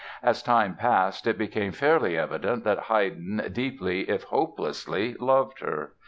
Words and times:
As 0.23 0.41
time 0.41 0.75
passed 0.77 1.27
it 1.27 1.37
became 1.37 1.71
fairly 1.73 2.17
evident 2.17 2.63
that 2.63 2.85
Haydn 2.85 3.49
deeply, 3.53 4.09
if 4.09 4.23
hopelessly, 4.23 5.13
loved 5.19 5.59
her. 5.59 5.93